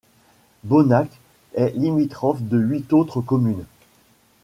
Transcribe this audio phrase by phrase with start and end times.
[0.63, 1.11] Bonnac
[1.53, 3.65] est limitrophe de huit autres communes.